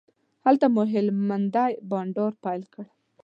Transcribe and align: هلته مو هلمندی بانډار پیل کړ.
هلته 0.45 0.65
مو 0.73 0.83
هلمندی 0.93 1.71
بانډار 1.89 2.31
پیل 2.43 2.61
کړ. 2.73 2.85